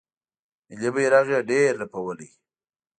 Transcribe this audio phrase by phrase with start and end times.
[0.69, 2.29] ملي بیرغ یې ډیر رپولی